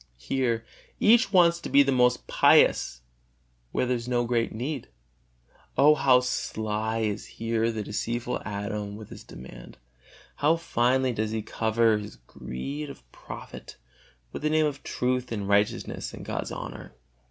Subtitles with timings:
[0.17, 0.65] Here
[0.99, 3.01] each wants to be the most pious,
[3.71, 4.87] where there is no great need.
[5.77, 9.77] O how sly is here the deceitful Adam with his demand;
[10.37, 13.77] how finely does he cover his greed of profit
[14.31, 16.95] with the name of truth and righteousness and God's honor!